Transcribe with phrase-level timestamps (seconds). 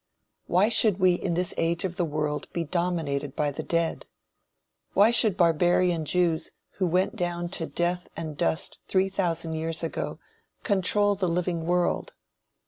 [0.47, 4.07] Why should we in this age of the world be dominated by the dead?
[4.95, 10.17] Why should barbarian Jews who went down to death and dust three thousand years ago,
[10.63, 12.13] control the living world?